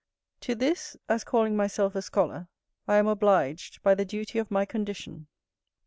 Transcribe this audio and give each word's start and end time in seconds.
To 0.39 0.55
this 0.55 0.97
(as 1.07 1.23
calling 1.23 1.55
myself 1.55 1.93
a 1.93 2.01
scholar) 2.01 2.47
I 2.87 2.95
am 2.95 3.05
obliged 3.05 3.83
by 3.83 3.93
the 3.93 4.03
duty 4.03 4.39
of 4.39 4.49
my 4.49 4.65
condition. 4.65 5.27